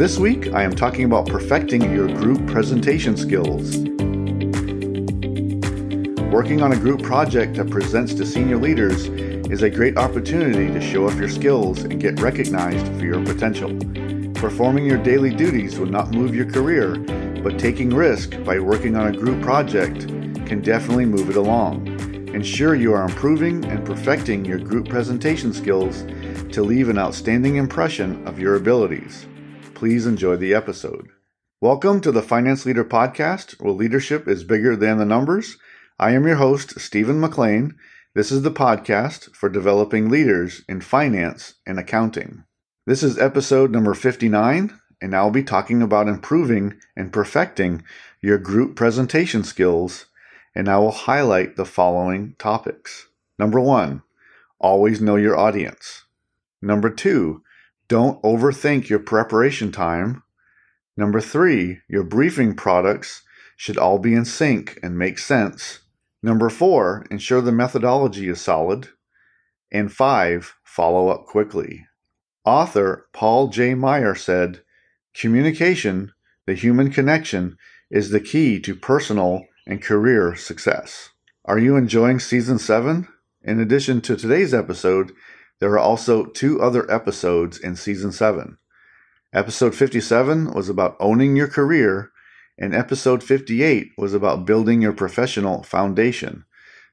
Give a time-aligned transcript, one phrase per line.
[0.00, 3.76] This week, I am talking about perfecting your group presentation skills.
[6.32, 9.08] Working on a group project that presents to senior leaders
[9.50, 13.78] is a great opportunity to show off your skills and get recognized for your potential.
[14.32, 16.96] Performing your daily duties will not move your career,
[17.42, 20.08] but taking risk by working on a group project
[20.46, 21.86] can definitely move it along.
[22.34, 26.06] Ensure you are improving and perfecting your group presentation skills
[26.54, 29.26] to leave an outstanding impression of your abilities.
[29.80, 31.08] Please enjoy the episode.
[31.62, 35.56] Welcome to the Finance Leader Podcast, where leadership is bigger than the numbers.
[35.98, 37.72] I am your host, Stephen McLain.
[38.14, 42.44] This is the podcast for developing leaders in finance and accounting.
[42.86, 47.82] This is episode number 59, and I'll be talking about improving and perfecting
[48.20, 50.04] your group presentation skills,
[50.54, 53.08] and I will highlight the following topics.
[53.38, 54.02] Number one,
[54.58, 56.04] always know your audience.
[56.60, 57.42] Number two,
[57.90, 60.22] don't overthink your preparation time.
[60.96, 63.22] Number three, your briefing products
[63.56, 65.80] should all be in sync and make sense.
[66.22, 68.90] Number four, ensure the methodology is solid.
[69.72, 71.84] And five, follow up quickly.
[72.44, 73.74] Author Paul J.
[73.74, 74.62] Meyer said,
[75.12, 76.12] Communication,
[76.46, 77.56] the human connection,
[77.90, 81.10] is the key to personal and career success.
[81.44, 83.08] Are you enjoying season 7?
[83.42, 85.10] In addition to today's episode,
[85.60, 88.56] there are also two other episodes in season 7.
[89.32, 92.10] Episode 57 was about owning your career,
[92.58, 96.44] and episode 58 was about building your professional foundation.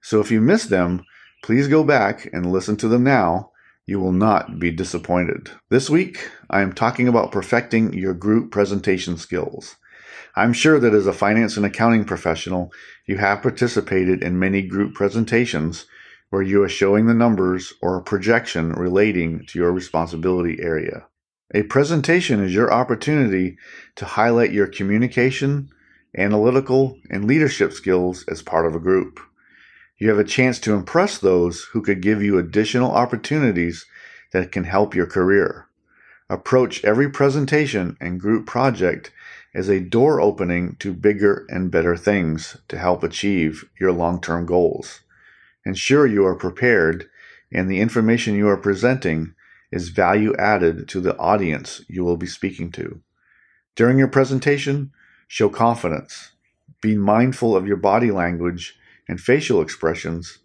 [0.02, 1.04] So if you missed them,
[1.44, 3.52] please go back and listen to them now.
[3.86, 5.50] You will not be disappointed.
[5.70, 9.78] This week, I am talking about perfecting your group presentation skills.
[10.36, 12.72] I'm sure that as a finance and accounting professional,
[13.08, 15.86] you have participated in many group presentations
[16.30, 21.08] where you are showing the numbers or a projection relating to your responsibility area.
[21.54, 23.58] A presentation is your opportunity
[23.96, 25.70] to highlight your communication,
[26.18, 29.20] analytical, and leadership skills as part of a group.
[29.98, 33.86] You have a chance to impress those who could give you additional opportunities
[34.34, 35.68] that can help your career.
[36.30, 39.12] Approach every presentation and group project
[39.56, 44.46] as a door opening to bigger and better things to help achieve your long term
[44.46, 45.00] goals.
[45.68, 47.10] Ensure you are prepared
[47.52, 49.34] and the information you are presenting
[49.70, 53.02] is value added to the audience you will be speaking to.
[53.76, 54.94] During your presentation,
[55.28, 56.32] show confidence.
[56.80, 58.80] Be mindful of your body language
[59.10, 60.38] and facial expressions.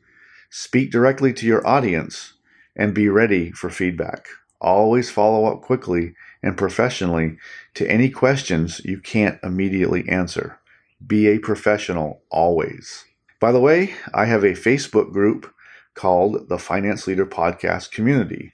[0.50, 2.32] Speak directly to your audience
[2.74, 4.26] and be ready for feedback.
[4.60, 7.36] Always follow up quickly and professionally
[7.74, 10.58] to any questions you can't immediately answer.
[11.06, 13.04] Be a professional always.
[13.42, 15.52] By the way, I have a Facebook group
[15.94, 18.52] called the Finance Leader Podcast Community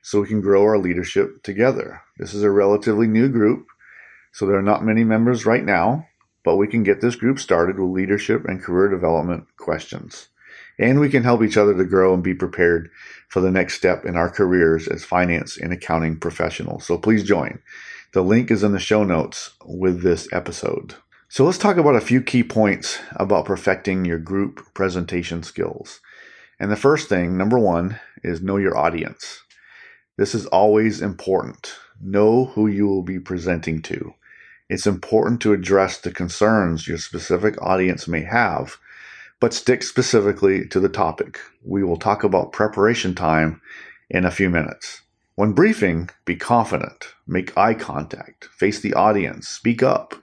[0.00, 2.02] so we can grow our leadership together.
[2.18, 3.66] This is a relatively new group,
[4.30, 6.06] so there are not many members right now,
[6.44, 10.28] but we can get this group started with leadership and career development questions.
[10.78, 12.90] And we can help each other to grow and be prepared
[13.26, 16.86] for the next step in our careers as finance and accounting professionals.
[16.86, 17.58] So please join.
[18.12, 20.94] The link is in the show notes with this episode.
[21.30, 26.00] So let's talk about a few key points about perfecting your group presentation skills.
[26.58, 29.42] And the first thing, number one, is know your audience.
[30.16, 31.74] This is always important.
[32.00, 34.14] Know who you will be presenting to.
[34.70, 38.78] It's important to address the concerns your specific audience may have,
[39.38, 41.38] but stick specifically to the topic.
[41.62, 43.60] We will talk about preparation time
[44.08, 45.02] in a few minutes.
[45.34, 50.14] When briefing, be confident, make eye contact, face the audience, speak up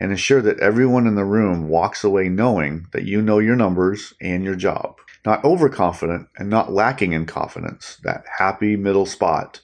[0.00, 4.14] and ensure that everyone in the room walks away knowing that you know your numbers
[4.20, 4.98] and your job.
[5.24, 9.60] Not overconfident and not lacking in confidence, that happy middle spot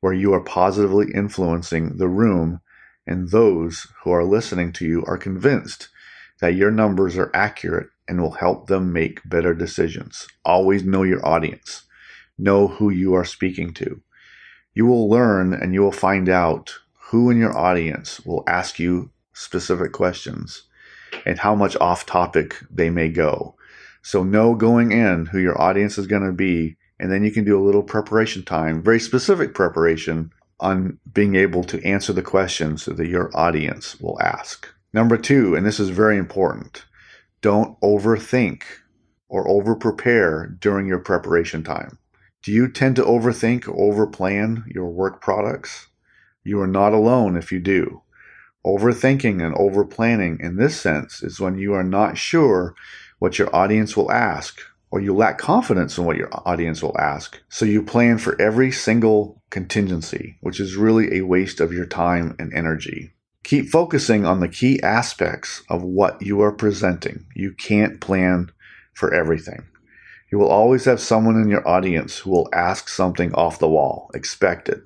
[0.00, 2.60] where you are positively influencing the room
[3.06, 5.88] and those who are listening to you are convinced
[6.40, 10.26] that your numbers are accurate and will help them make better decisions.
[10.44, 11.84] Always know your audience.
[12.36, 14.02] Know who you are speaking to.
[14.74, 16.74] You will learn and you will find out
[17.10, 19.10] who in your audience will ask you
[19.42, 20.62] specific questions
[21.26, 23.54] and how much off topic they may go.
[24.02, 27.44] So know going in who your audience is going to be, and then you can
[27.44, 30.30] do a little preparation time, very specific preparation
[30.60, 34.68] on being able to answer the questions that your audience will ask.
[34.92, 36.84] Number two, and this is very important,
[37.40, 38.62] don't overthink
[39.28, 41.98] or overprepare during your preparation time.
[42.42, 45.88] Do you tend to overthink overplan your work products?
[46.44, 48.02] You are not alone if you do.
[48.64, 52.74] Overthinking and overplanning in this sense is when you are not sure
[53.18, 54.60] what your audience will ask
[54.92, 57.40] or you lack confidence in what your audience will ask.
[57.48, 62.36] So you plan for every single contingency, which is really a waste of your time
[62.38, 63.12] and energy.
[63.42, 67.26] Keep focusing on the key aspects of what you are presenting.
[67.34, 68.52] You can't plan
[68.92, 69.64] for everything.
[70.30, 74.10] You will always have someone in your audience who will ask something off the wall,
[74.14, 74.82] expected.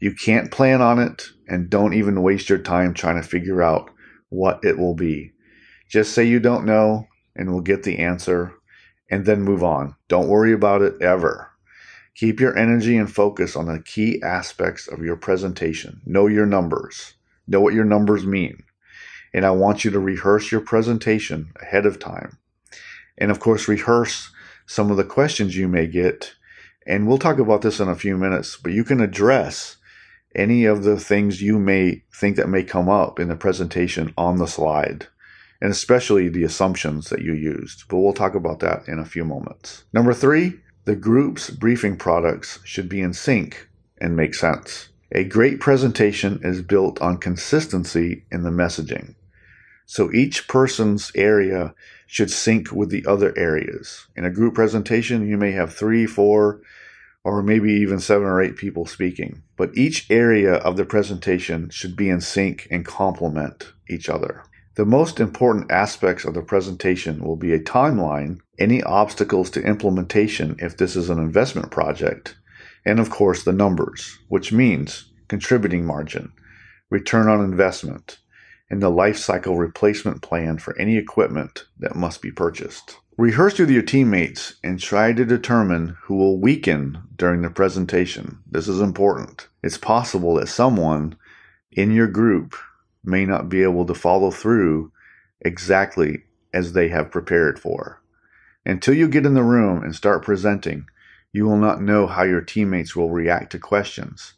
[0.00, 3.90] You can't plan on it and don't even waste your time trying to figure out
[4.30, 5.32] what it will be.
[5.88, 7.06] Just say you don't know
[7.36, 8.54] and we'll get the answer
[9.10, 9.94] and then move on.
[10.08, 11.50] Don't worry about it ever.
[12.14, 16.00] Keep your energy and focus on the key aspects of your presentation.
[16.06, 17.14] Know your numbers.
[17.46, 18.62] Know what your numbers mean.
[19.34, 22.38] And I want you to rehearse your presentation ahead of time.
[23.18, 24.30] And of course, rehearse
[24.66, 26.34] some of the questions you may get.
[26.86, 29.76] And we'll talk about this in a few minutes, but you can address
[30.34, 34.36] any of the things you may think that may come up in the presentation on
[34.36, 35.06] the slide
[35.60, 37.84] and especially the assumptions that you used.
[37.88, 39.84] But we'll talk about that in a few moments.
[39.92, 43.68] Number three, the group's briefing products should be in sync
[43.98, 44.88] and make sense.
[45.12, 49.14] A great presentation is built on consistency in the messaging.
[49.84, 51.74] So each person's area
[52.06, 54.06] should sync with the other areas.
[54.16, 56.60] In a group presentation, you may have three, four,
[57.24, 59.42] or maybe even seven or eight people speaking.
[59.56, 64.44] But each area of the presentation should be in sync and complement each other.
[64.76, 70.56] The most important aspects of the presentation will be a timeline, any obstacles to implementation
[70.58, 72.36] if this is an investment project,
[72.86, 76.32] and of course the numbers, which means contributing margin,
[76.88, 78.20] return on investment,
[78.70, 82.99] and the life cycle replacement plan for any equipment that must be purchased.
[83.16, 88.38] Rehearse with your teammates and try to determine who will weaken during the presentation.
[88.50, 89.48] This is important.
[89.62, 91.16] It's possible that someone
[91.72, 92.56] in your group
[93.04, 94.92] may not be able to follow through
[95.40, 96.22] exactly
[96.54, 98.00] as they have prepared for.
[98.64, 100.86] Until you get in the room and start presenting,
[101.32, 104.34] you will not know how your teammates will react to questions.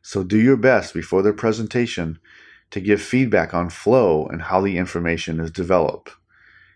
[0.00, 2.18] So do your best before the presentation
[2.70, 6.12] to give feedback on flow and how the information is developed.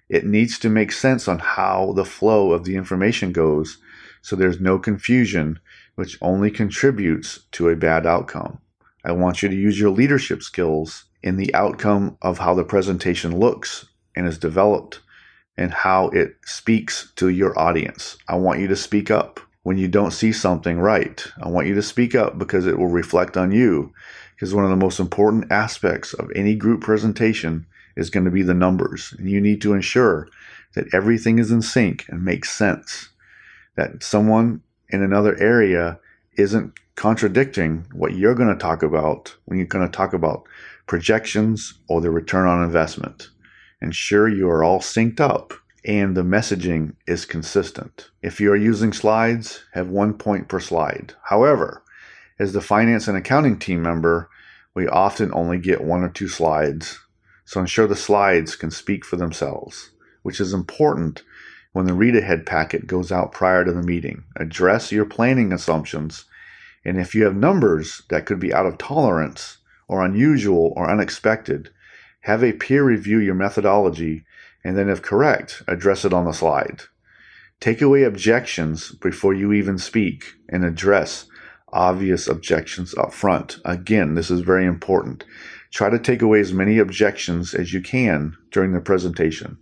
[0.08, 3.78] It needs to make sense on how the flow of the information goes
[4.26, 5.60] so there's no confusion,
[5.94, 8.58] which only contributes to a bad outcome.
[9.04, 13.38] I want you to use your leadership skills in the outcome of how the presentation
[13.38, 13.86] looks
[14.16, 15.00] and is developed
[15.56, 18.16] and how it speaks to your audience.
[18.26, 21.24] I want you to speak up when you don't see something right.
[21.40, 23.92] I want you to speak up because it will reflect on you.
[24.34, 28.42] Because one of the most important aspects of any group presentation is going to be
[28.42, 29.14] the numbers.
[29.18, 30.28] And you need to ensure
[30.74, 33.10] that everything is in sync and makes sense.
[33.76, 35.98] That someone in another area
[36.36, 40.46] isn't contradicting what you're going to talk about when you're going to talk about
[40.86, 43.30] projections, or the return on investment.
[43.82, 45.52] Ensure you are all synced up
[45.84, 48.10] and the messaging is consistent.
[48.22, 51.14] If you are using slides, have one point per slide.
[51.24, 51.82] However,
[52.38, 54.28] as the finance and accounting team member,
[54.74, 56.98] we often only get one or two slides.
[57.46, 59.90] So ensure the slides can speak for themselves,
[60.22, 61.22] which is important
[61.72, 64.24] when the read ahead packet goes out prior to the meeting.
[64.36, 66.26] Address your planning assumptions,
[66.84, 69.58] and if you have numbers that could be out of tolerance,
[69.88, 71.70] or unusual or unexpected,
[72.22, 74.24] have a peer review your methodology
[74.64, 76.82] and then, if correct, address it on the slide.
[77.60, 81.26] Take away objections before you even speak and address
[81.72, 83.58] obvious objections up front.
[83.64, 85.24] Again, this is very important.
[85.76, 89.58] Try to take away as many objections as you can during the presentation.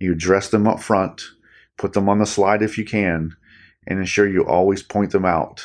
[0.00, 1.22] You address them up front,
[1.76, 3.36] put them on the slide if you can,
[3.86, 5.64] and ensure you always point them out.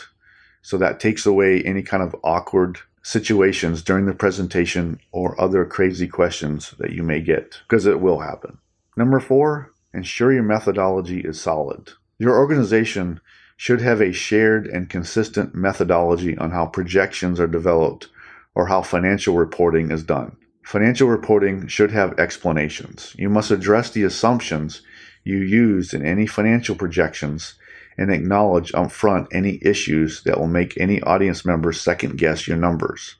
[0.61, 6.07] So that takes away any kind of awkward situations during the presentation or other crazy
[6.07, 8.59] questions that you may get, because it will happen.
[8.95, 11.93] Number four, ensure your methodology is solid.
[12.19, 13.19] Your organization
[13.55, 18.09] should have a shared and consistent methodology on how projections are developed
[18.57, 20.35] or how financial reporting is done.
[20.63, 23.13] Financial reporting should have explanations.
[23.15, 24.81] You must address the assumptions
[25.23, 27.53] you used in any financial projections
[27.99, 33.17] and acknowledge upfront any issues that will make any audience member second guess your numbers.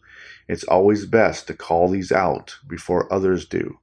[0.47, 3.77] It's always best to call these out before others do.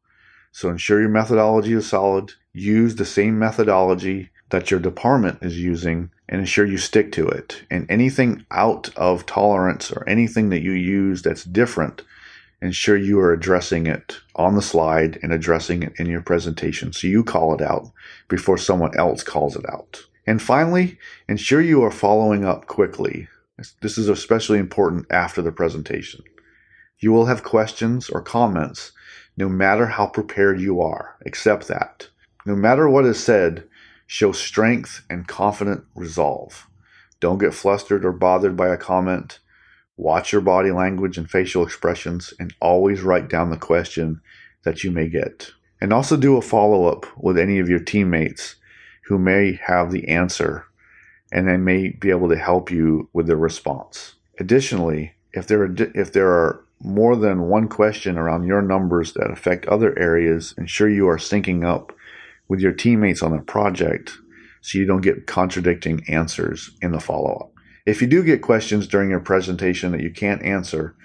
[0.50, 6.10] So ensure your methodology is solid, use the same methodology that your department is using,
[6.28, 7.62] and ensure you stick to it.
[7.70, 12.02] And anything out of tolerance or anything that you use that's different,
[12.62, 17.06] ensure you are addressing it on the slide and addressing it in your presentation so
[17.06, 17.90] you call it out
[18.28, 20.02] before someone else calls it out.
[20.26, 23.28] And finally, ensure you are following up quickly.
[23.82, 26.24] This is especially important after the presentation.
[26.98, 28.92] You will have questions or comments
[29.36, 31.16] no matter how prepared you are.
[31.26, 32.08] Accept that.
[32.46, 33.64] No matter what is said,
[34.06, 36.66] Show strength and confident resolve.
[37.20, 39.38] Don't get flustered or bothered by a comment.
[39.96, 44.20] Watch your body language and facial expressions and always write down the question
[44.64, 45.50] that you may get.
[45.80, 48.56] And also do a follow up with any of your teammates
[49.06, 50.66] who may have the answer
[51.32, 54.14] and they may be able to help you with the response.
[54.38, 59.30] Additionally, if there are, if there are more than one question around your numbers that
[59.30, 61.92] affect other areas, ensure you are syncing up
[62.48, 64.12] with your teammates on the project
[64.60, 67.50] so you don't get contradicting answers in the follow up.
[67.86, 70.96] If you do get questions during your presentation that you can't answer,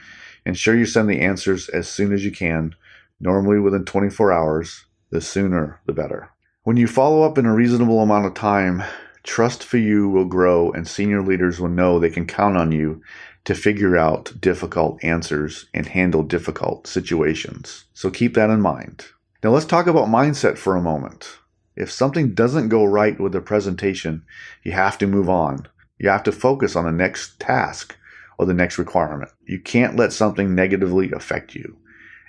[0.46, 2.74] ensure you send the answers as soon as you can,
[3.20, 4.86] normally within 24 hours.
[5.12, 6.30] The sooner, the better.
[6.64, 8.84] When you follow up in a reasonable amount of time,
[9.24, 13.02] trust for you will grow and senior leaders will know they can count on you
[13.46, 17.86] to figure out difficult answers and handle difficult situations.
[17.94, 19.06] So keep that in mind.
[19.42, 21.38] Now let's talk about mindset for a moment.
[21.74, 24.24] If something doesn't go right with the presentation,
[24.64, 25.66] you have to move on.
[25.98, 27.96] You have to focus on the next task
[28.38, 29.32] or the next requirement.
[29.46, 31.78] You can't let something negatively affect you.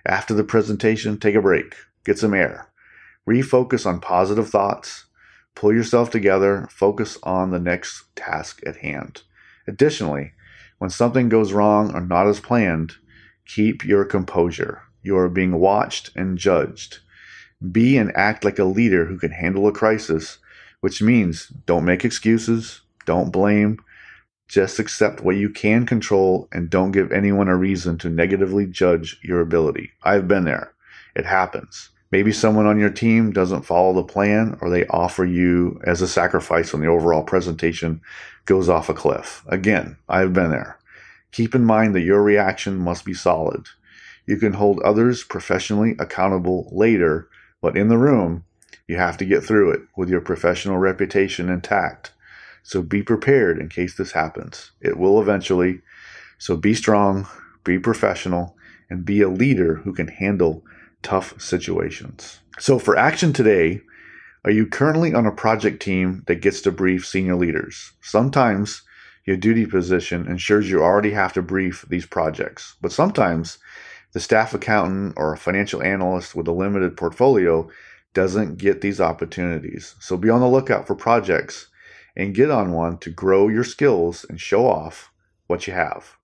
[0.06, 1.74] After the presentation, take a break,
[2.04, 2.68] get some air,
[3.28, 5.06] refocus on positive thoughts,
[5.56, 9.22] pull yourself together, focus on the next task at hand.
[9.66, 10.32] Additionally,
[10.78, 12.94] when something goes wrong or not as planned,
[13.44, 14.82] keep your composure.
[15.02, 16.98] You are being watched and judged.
[17.72, 20.38] Be and act like a leader who can handle a crisis,
[20.80, 23.78] which means don't make excuses, don't blame,
[24.48, 29.18] just accept what you can control and don't give anyone a reason to negatively judge
[29.22, 29.92] your ability.
[30.02, 30.72] I've been there.
[31.14, 31.90] It happens.
[32.10, 36.08] Maybe someone on your team doesn't follow the plan or they offer you as a
[36.08, 38.00] sacrifice when the overall presentation
[38.46, 39.44] goes off a cliff.
[39.46, 40.78] Again, I've been there.
[41.30, 43.66] Keep in mind that your reaction must be solid.
[44.26, 47.28] You can hold others professionally accountable later,
[47.60, 48.44] but in the room,
[48.86, 52.12] you have to get through it with your professional reputation intact.
[52.62, 54.72] So be prepared in case this happens.
[54.80, 55.80] It will eventually.
[56.38, 57.26] So be strong,
[57.64, 58.56] be professional,
[58.88, 60.64] and be a leader who can handle
[61.02, 62.40] tough situations.
[62.58, 63.80] So for action today,
[64.44, 67.92] are you currently on a project team that gets to brief senior leaders?
[68.00, 68.82] Sometimes
[69.24, 73.58] your duty position ensures you already have to brief these projects, but sometimes
[74.12, 77.68] the staff accountant or a financial analyst with a limited portfolio
[78.12, 79.94] doesn't get these opportunities.
[80.00, 81.68] So be on the lookout for projects
[82.16, 85.12] and get on one to grow your skills and show off
[85.46, 86.16] what you have.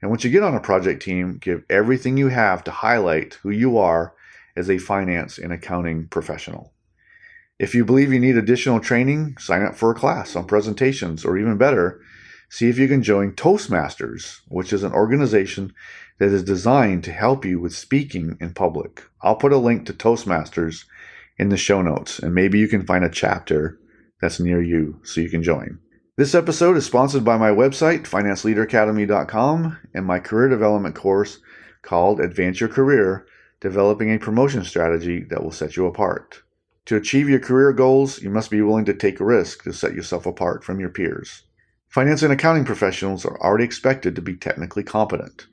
[0.00, 3.50] And once you get on a project team, give everything you have to highlight who
[3.50, 4.14] you are
[4.56, 6.72] as a finance and accounting professional.
[7.58, 11.38] If you believe you need additional training, sign up for a class on presentations, or
[11.38, 12.00] even better,
[12.50, 15.72] see if you can join Toastmasters, which is an organization
[16.22, 19.02] that is designed to help you with speaking in public.
[19.22, 20.84] I'll put a link to Toastmasters
[21.36, 23.80] in the show notes, and maybe you can find a chapter
[24.20, 25.80] that's near you so you can join.
[26.16, 31.40] This episode is sponsored by my website, financeleaderacademy.com, and my career development course
[31.82, 33.26] called Advance Your Career
[33.60, 36.44] Developing a Promotion Strategy That Will Set You Apart.
[36.84, 39.94] To achieve your career goals, you must be willing to take a risk to set
[39.94, 41.42] yourself apart from your peers.
[41.88, 45.48] Finance and accounting professionals are already expected to be technically competent.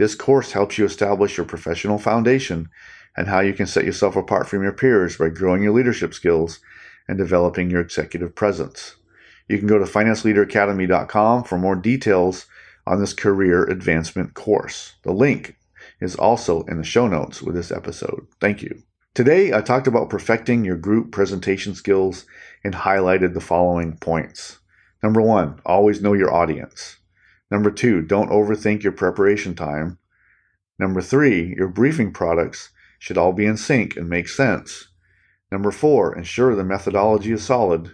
[0.00, 2.70] This course helps you establish your professional foundation
[3.18, 6.58] and how you can set yourself apart from your peers by growing your leadership skills
[7.06, 8.96] and developing your executive presence.
[9.46, 12.46] You can go to financeleaderacademy.com for more details
[12.86, 14.94] on this career advancement course.
[15.02, 15.58] The link
[16.00, 18.26] is also in the show notes with this episode.
[18.40, 18.82] Thank you.
[19.12, 22.24] Today, I talked about perfecting your group presentation skills
[22.64, 24.60] and highlighted the following points.
[25.02, 26.96] Number one, always know your audience.
[27.50, 29.98] Number two, don't overthink your preparation time.
[30.78, 34.88] Number three, your briefing products should all be in sync and make sense.
[35.50, 37.92] Number four, ensure the methodology is solid.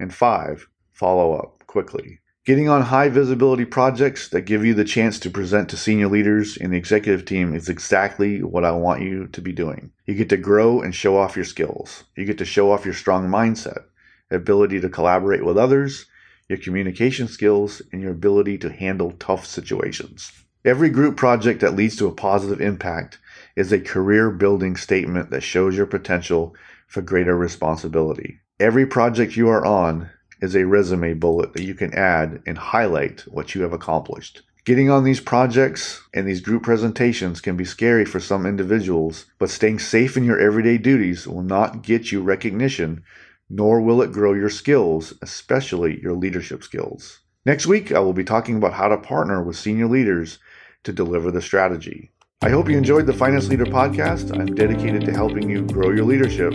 [0.00, 2.20] And five, follow up quickly.
[2.44, 6.56] Getting on high visibility projects that give you the chance to present to senior leaders
[6.56, 9.92] in the executive team is exactly what I want you to be doing.
[10.06, 12.04] You get to grow and show off your skills.
[12.16, 13.84] You get to show off your strong mindset,
[14.30, 16.06] ability to collaborate with others,
[16.48, 20.32] your communication skills, and your ability to handle tough situations.
[20.64, 23.18] Every group project that leads to a positive impact
[23.54, 26.54] is a career building statement that shows your potential
[26.86, 28.40] for greater responsibility.
[28.58, 33.20] Every project you are on is a resume bullet that you can add and highlight
[33.28, 34.42] what you have accomplished.
[34.64, 39.50] Getting on these projects and these group presentations can be scary for some individuals, but
[39.50, 43.02] staying safe in your everyday duties will not get you recognition,
[43.50, 47.20] nor will it grow your skills, especially your leadership skills.
[47.46, 50.38] Next week, I will be talking about how to partner with senior leaders
[50.84, 52.10] to deliver the strategy.
[52.42, 54.38] I hope you enjoyed the Finance Leader podcast.
[54.38, 56.52] I'm dedicated to helping you grow your leadership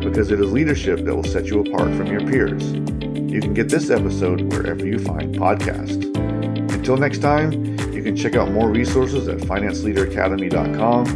[0.00, 2.72] because it is leadership that will set you apart from your peers.
[2.72, 6.04] You can get this episode wherever you find podcasts.
[6.72, 7.52] Until next time,
[7.92, 11.06] you can check out more resources at financeleaderacademy.com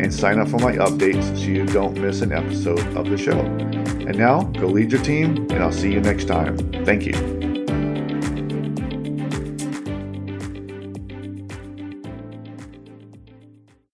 [0.00, 3.83] and sign up for my updates so you don't miss an episode of the show.
[4.06, 6.56] And now, go lead your team, and I'll see you next time.
[6.84, 7.43] Thank you.